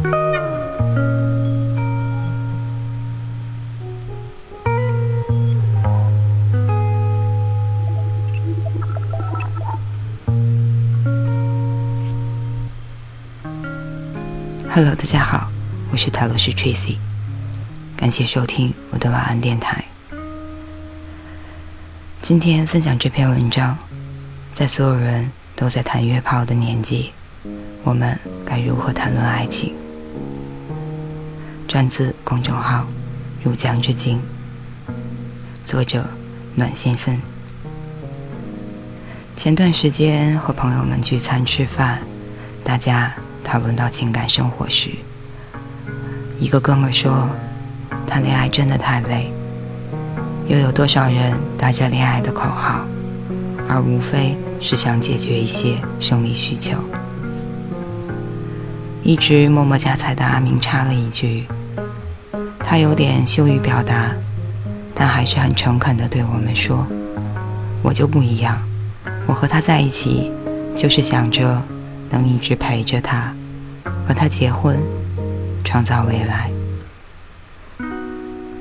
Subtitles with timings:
[0.00, 0.14] Hello，
[14.94, 15.50] 大家好，
[15.90, 16.98] 我是泰罗斯 Tracy，
[17.96, 19.84] 感谢收听我的晚安电台。
[22.22, 23.76] 今天分享这篇文章，
[24.52, 27.10] 在所有人都在谈约炮的年纪，
[27.82, 29.74] 我们该如何谈论爱情？
[31.68, 32.86] 转自公众号
[33.44, 34.18] “入江之鲸”，
[35.66, 36.02] 作者
[36.54, 37.14] 暖先生。
[39.36, 42.00] 前段时间和朋友们聚餐吃饭，
[42.64, 43.12] 大家。
[43.44, 44.90] 讨论到情感生活时，
[46.38, 47.30] 一个哥们说
[48.06, 49.32] ：“谈恋爱真的太累。”
[50.46, 52.86] 又有多少人打着恋爱的口号，
[53.66, 56.76] 而无非是想解决一些生理需求？
[59.02, 61.46] 一直默默夹菜的阿明插了一句
[62.70, 64.14] ：“他有点羞于表达，
[64.94, 66.86] 但还是很诚恳地对我们说
[67.80, 68.62] ：‘我就不一样，
[69.26, 70.30] 我和他在一起，
[70.76, 71.62] 就是想着
[72.10, 73.32] 能一直陪着他。’”
[74.06, 74.78] 和他结婚，
[75.64, 76.50] 创造未来。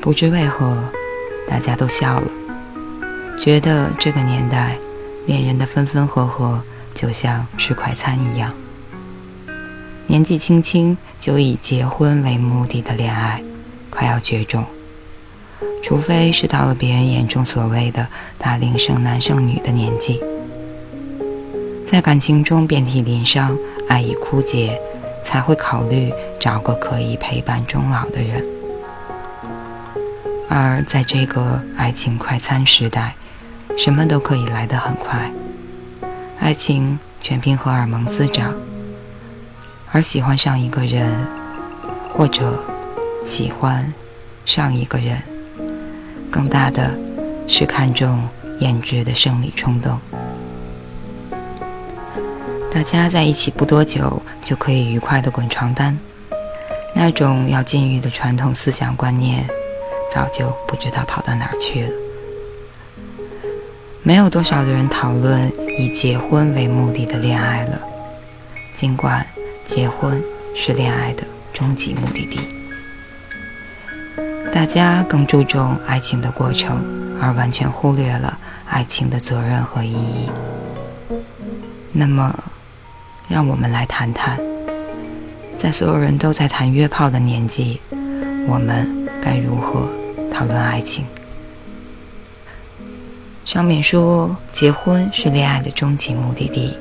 [0.00, 0.80] 不知为何，
[1.50, 2.28] 大家都笑了，
[3.36, 4.76] 觉得这个年代
[5.26, 6.62] 恋人的分分合合
[6.94, 8.52] 就像吃快餐一样。
[10.06, 13.42] 年纪轻轻就以结婚为目的的恋爱，
[13.90, 14.64] 快要绝种。
[15.82, 18.06] 除非是到了别人眼中所谓的
[18.38, 20.20] 大龄剩男剩女的年纪，
[21.90, 23.56] 在感情中遍体鳞伤，
[23.88, 24.80] 爱已枯竭。
[25.24, 28.42] 才会考虑找个可以陪伴终老的人，
[30.48, 33.14] 而在这个爱情快餐时代，
[33.76, 35.30] 什么都可以来得很快，
[36.40, 38.54] 爱情全凭荷尔蒙滋长，
[39.92, 41.14] 而喜欢上一个人，
[42.14, 42.64] 或者
[43.28, 43.92] 喜欢
[44.46, 45.22] 上一个人，
[46.30, 46.98] 更大的
[47.46, 48.26] 是看重
[48.58, 50.00] 颜值的生理冲动。
[52.72, 55.96] 大家在一起不多久就可以愉快的滚床单，
[56.94, 59.46] 那种要禁欲的传统思想观念，
[60.10, 61.90] 早就不知道跑到哪去了。
[64.02, 67.78] 没有多少的人讨论以结婚为目的的恋爱了，
[68.74, 69.26] 尽管
[69.66, 70.22] 结婚
[70.54, 72.40] 是恋爱的终极目的地，
[74.52, 76.82] 大家更注重爱情的过程，
[77.20, 80.30] 而完全忽略了爱情的责任和意义。
[81.92, 82.34] 那么。
[83.30, 84.40] 让我们来谈谈，
[85.58, 87.78] 在所有人都在谈约炮的年纪，
[88.48, 89.86] 我们该如何
[90.32, 91.04] 讨论爱情？
[93.44, 96.74] 上面说结婚是恋爱的终极目的地，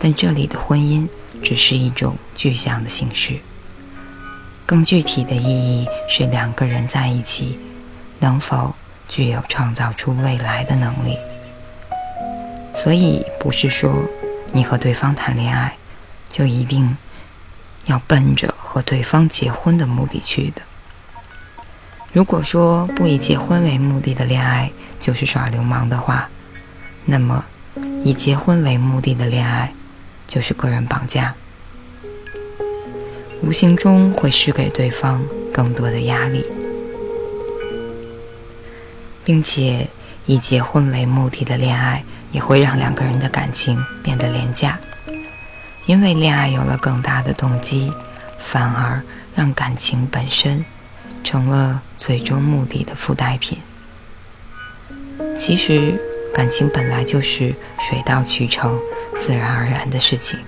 [0.00, 1.06] 但这里的婚姻
[1.40, 3.38] 只是一种具象的形式，
[4.70, 7.58] 更具体的意义是两个人在一起
[8.20, 8.72] 能否
[9.08, 11.18] 具有创造出未来的能力。
[12.76, 13.92] 所以不是说。
[14.52, 15.76] 你和对方谈恋爱，
[16.32, 16.96] 就一定
[17.86, 20.62] 要奔着和对方结婚的目的去的。
[22.12, 26.28] 如果说不以结婚为目的的恋爱就是耍流氓的话，
[27.04, 27.44] 那么
[28.02, 29.72] 以结婚为目的的恋爱
[30.26, 31.32] 就是个人绑架，
[33.42, 36.44] 无形中会施给对方更多的压力，
[39.24, 39.88] 并且
[40.26, 42.04] 以结婚为目的的恋爱。
[42.32, 44.78] 也会让两个人的感情变得廉价，
[45.86, 47.92] 因为恋爱有了更大的动机，
[48.38, 49.02] 反而
[49.34, 50.64] 让感情本身
[51.24, 53.58] 成了最终目的的附带品。
[55.36, 56.00] 其实，
[56.32, 58.78] 感情本来就是水到渠成、
[59.18, 60.38] 自然而然的事情，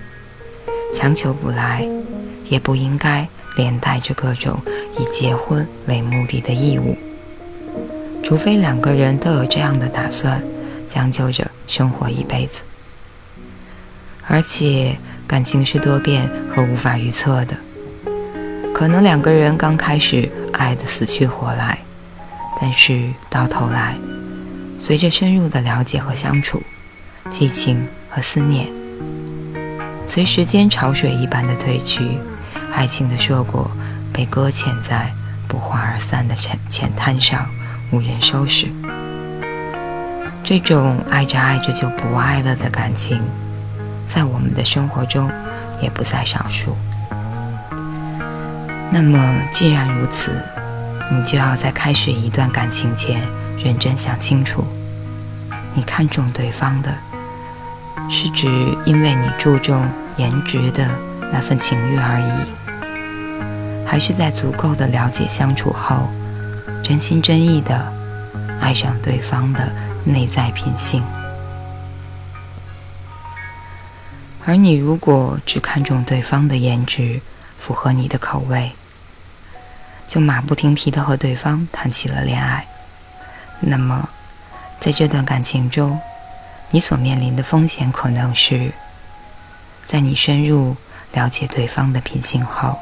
[0.95, 1.85] 强求不来，
[2.49, 4.59] 也不应该连带着各种
[4.97, 6.97] 以结婚为目的的义务，
[8.23, 10.41] 除非两个人都有这样的打算。
[10.89, 12.59] 将就着生活一辈子，
[14.27, 14.95] 而且
[15.25, 17.57] 感情是多变和无法预测的。
[18.75, 21.79] 可能两个人刚开始爱得死去活来，
[22.61, 23.97] 但是到头来，
[24.77, 26.61] 随着深入的了解和相处，
[27.31, 28.67] 激情和思念，
[30.05, 32.19] 随时间潮水一般的退去，
[32.75, 33.69] 爱情的硕果
[34.11, 35.13] 被搁浅在
[35.47, 37.47] 不欢而散的浅浅滩上，
[37.91, 38.67] 无人收拾。
[40.43, 43.21] 这种爱着爱着就不爱了的感情，
[44.13, 45.31] 在我们的生活中
[45.81, 46.75] 也不在少数。
[48.91, 49.17] 那么，
[49.51, 50.31] 既然如此，
[51.11, 53.21] 你就要在开始一段感情前
[53.63, 54.65] 认真想清楚：
[55.73, 56.93] 你看重对方的，
[58.09, 58.47] 是指
[58.83, 59.87] 因为你注重
[60.17, 60.87] 颜值的
[61.31, 62.62] 那份情欲而已，
[63.85, 66.07] 还是在足够的了解相处后，
[66.83, 67.91] 真心真意的
[68.59, 69.71] 爱上对方的
[70.03, 71.03] 内在品性。
[74.45, 77.21] 而你如果只看重对方的颜值，
[77.57, 78.71] 符合你的口味，
[80.07, 82.67] 就马不停蹄的和对方谈起了恋爱，
[83.61, 84.09] 那么，
[84.81, 85.97] 在这段感情中，
[86.71, 88.69] 你所面临的风险可能是，
[89.87, 90.75] 在你深入
[91.13, 92.77] 了解对方的品性后，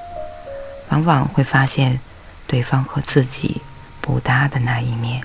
[0.92, 2.00] 往往会发现
[2.46, 3.62] 对方和自己
[4.02, 5.24] 不搭的那一面，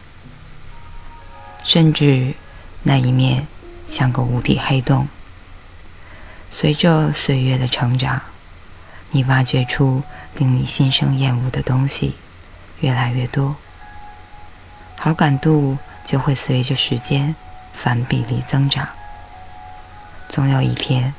[1.65, 2.35] 甚至
[2.85, 3.47] 那一面
[3.89, 5.09] 像个无底黑洞。
[6.53, 8.21] 随着岁月的成长，
[9.11, 10.03] 你挖掘出
[10.37, 12.15] 令你心生厌恶的东西
[12.81, 13.57] 越来越多，
[14.97, 17.35] 好感度就会随着时间
[17.75, 18.89] 反比例增长。
[20.29, 21.13] 总有一天，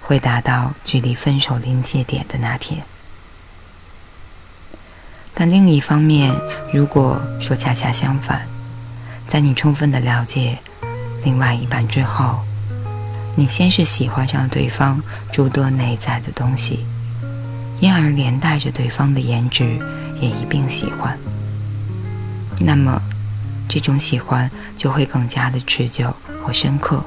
[0.00, 2.82] 会达到距离分手临界点的那天。
[5.34, 6.32] 但另一方面，
[6.72, 8.46] 如果说恰恰相反，
[9.28, 10.58] 在你充分的了解
[11.24, 12.40] 另外一半之后，
[13.34, 15.02] 你先是喜欢上对方
[15.32, 16.86] 诸多内在的东西，
[17.80, 19.78] 因而连带着对方的颜值
[20.20, 21.18] 也一并喜欢。
[22.60, 23.02] 那么，
[23.68, 24.48] 这种喜欢
[24.78, 27.04] 就会更加的持久和深刻，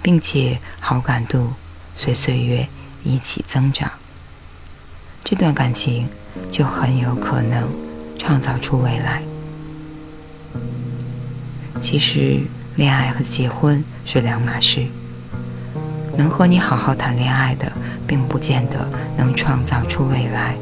[0.00, 1.52] 并且好感度
[1.94, 2.66] 随岁月
[3.04, 3.90] 一起增长。
[5.22, 6.08] 这段感情
[6.50, 7.68] 就很有可能
[8.18, 9.22] 创造出未来。
[11.80, 12.40] 其实，
[12.76, 14.86] 恋爱和结婚是两码事。
[16.16, 17.70] 能和你好好谈恋爱的，
[18.04, 20.56] 并不见得能创造出未来，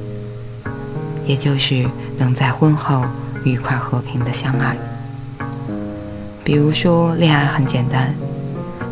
[1.24, 1.88] 也就是
[2.18, 3.06] 能在婚后
[3.42, 4.76] 愉快和平的相爱。
[6.44, 8.14] 比如说，恋爱很简单，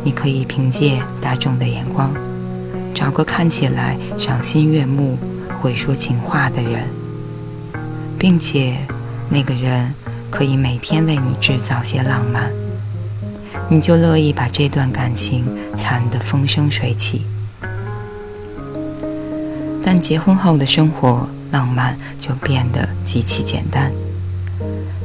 [0.02, 2.10] 你可以凭借大众的眼光，
[2.94, 5.18] 找个看起来赏心悦目、
[5.64, 6.86] 会说情话的人，
[8.18, 8.76] 并且
[9.30, 9.94] 那个人
[10.30, 12.52] 可以每天为你制造些浪漫。
[13.70, 15.42] 你就乐意把这段感情
[15.78, 17.24] 谈得风生水起，
[19.82, 23.90] 但结婚后的生活浪漫就变得极其简单。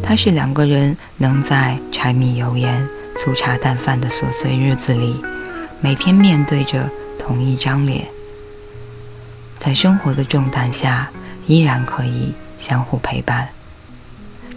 [0.04, 2.86] 它是两个人能在柴米油盐、
[3.18, 5.24] 粗茶淡饭的琐碎日子里，
[5.80, 8.06] 每天面对着同一张脸，
[9.60, 11.10] 在生活的重担下
[11.46, 13.50] 依然可以相互陪伴，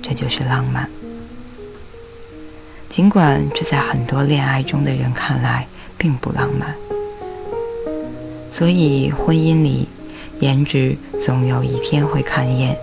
[0.01, 0.89] 这就是浪漫。
[2.89, 5.67] 尽管这在很多恋爱中的人看来
[5.99, 6.75] 并不浪漫，
[8.51, 9.89] 所以婚姻里
[10.41, 12.77] 颜值总有一天会看厌，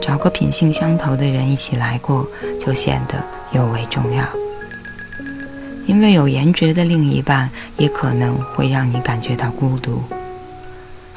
[0.00, 2.26] 找个品性相投的人一起来过
[2.58, 3.22] 就显得
[3.52, 4.24] 尤为重要。
[5.86, 10.02] 因为有颜值的另一半也可能会让你感觉到孤独，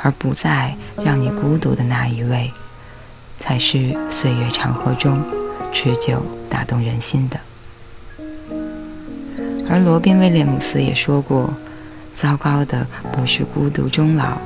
[0.01, 2.51] 而不再让你孤独的那一位，
[3.39, 5.23] 才是岁月长河中
[5.71, 7.39] 持久打动人心的。
[9.69, 11.53] 而罗宾·威廉姆斯也说过
[12.15, 14.37] ：“糟糕的不是孤独终老，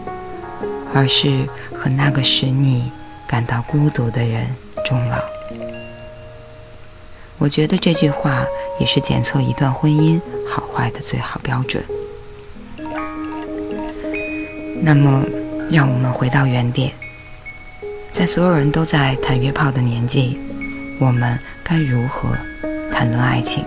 [0.94, 2.92] 而是和那个使你
[3.28, 4.48] 感到孤独的人
[4.84, 5.18] 终老。”
[7.40, 8.46] 我觉得这句话
[8.80, 11.84] 也是检测一段婚姻好坏的最好标准。
[14.82, 15.24] 那么，
[15.74, 16.92] 让我们回到原点，
[18.12, 20.38] 在所有人都在谈约炮的年纪，
[21.00, 22.30] 我们该如何
[22.94, 23.66] 谈论爱情？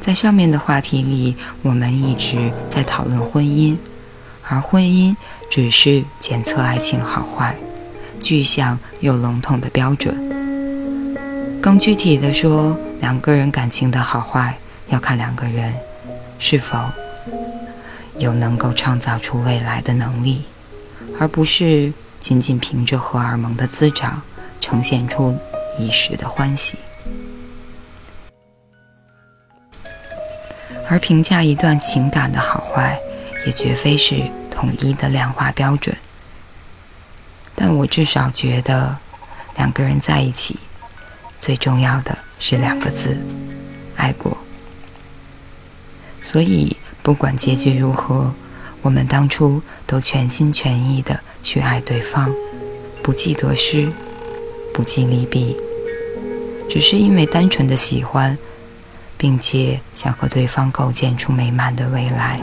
[0.00, 3.76] 在上面的话题里，我们一直在讨论婚姻，
[4.48, 5.14] 而婚姻
[5.50, 7.54] 只是检测爱情好坏、
[8.22, 10.16] 具象又笼统的标准。
[11.60, 14.56] 更具体的说，两个人感情的好坏
[14.88, 15.74] 要看两个人
[16.38, 16.78] 是否
[18.18, 20.44] 有能够创造出未来的能力，
[21.18, 24.22] 而不是仅仅凭着荷尔蒙的滋长
[24.60, 25.36] 呈现出
[25.78, 26.78] 一时的欢喜。
[30.88, 32.98] 而评价一段情感的好坏，
[33.44, 35.96] 也绝非是统一的量化标准。
[37.54, 38.96] 但我至少觉得，
[39.56, 40.58] 两个人在一起，
[41.40, 43.16] 最重要的是两个字：
[43.96, 44.36] 爱过。
[46.22, 48.34] 所以，不管结局如何，
[48.82, 52.34] 我们当初都全心全意的去爱对方，
[53.00, 53.88] 不计得失，
[54.74, 55.56] 不计利弊，
[56.68, 58.36] 只是因为单纯的喜欢。
[59.18, 62.38] 并且想和对方构建出美满的未来，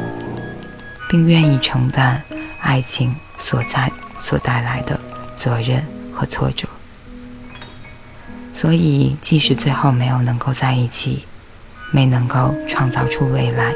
[1.08, 2.20] 并愿意承担
[2.60, 5.00] 爱情所在所带来的
[5.38, 6.68] 责任和挫折。
[8.52, 11.26] 所以，即使最后没有能够在一起，
[11.92, 13.72] 没能够创造出未来，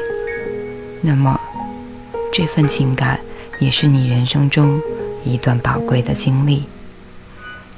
[1.00, 1.40] 那么
[2.32, 3.20] 这份情感
[3.58, 4.80] 也是你人生中
[5.24, 6.64] 一段宝贵的经历，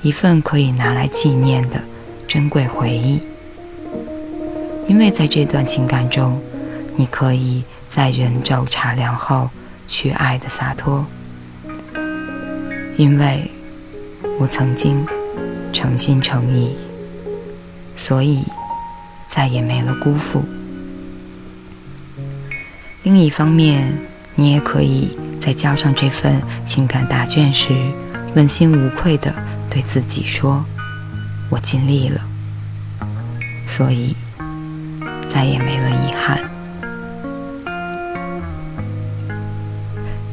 [0.02, 1.80] 一份可以拿来纪念的
[2.26, 3.20] 珍贵回忆。
[4.86, 6.40] 因为在这段情感中，
[6.96, 9.48] 你可以在人骤茶凉后
[9.86, 11.06] 去爱的洒脱。
[12.96, 13.50] 因为
[14.38, 15.06] 我曾经
[15.72, 16.74] 诚心诚意，
[17.94, 18.42] 所以
[19.30, 20.44] 再也没了辜负。
[23.02, 23.96] 另一方面，
[24.34, 27.74] 你也可以在交上这份情感答卷时，
[28.34, 29.32] 问心无愧地
[29.70, 30.62] 对自己说
[31.48, 32.20] ：“我尽力了，
[33.66, 34.14] 所以
[35.32, 36.38] 再也没了遗憾。”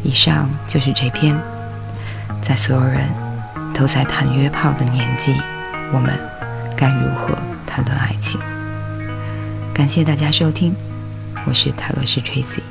[0.04, 1.40] 以上就是这篇，
[2.42, 3.08] 在所有人
[3.74, 5.34] 都在谈约炮的年纪，
[5.94, 6.20] 我们
[6.76, 7.34] 该如何
[7.66, 8.42] 谈论爱情？
[9.74, 10.76] 感谢大家收听。
[11.48, 12.62] 我是泰罗斯 Tracy，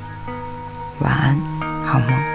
[0.99, 1.35] 晚安，
[1.83, 2.26] 好梦。